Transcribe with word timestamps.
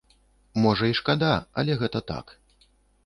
Можа 0.63 0.89
і 0.93 0.97
шкада, 0.99 1.33
але 1.63 1.77
гэта 1.83 1.99
так. 2.13 2.35